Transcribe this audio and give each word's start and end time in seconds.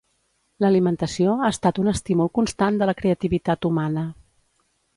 L'alimentació 0.63 1.35
ha 1.47 1.51
estat 1.55 1.81
un 1.83 1.91
estímul 1.93 2.31
constant 2.39 2.81
de 2.81 2.87
la 2.91 2.95
creativitat 3.03 3.69
humana. 3.71 4.07